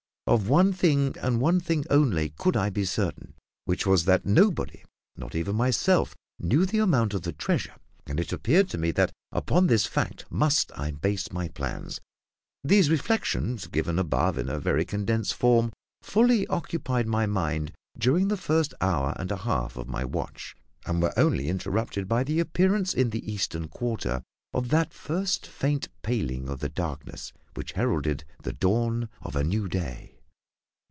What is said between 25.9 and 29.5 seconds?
paling of the darkness which heralded the dawn of a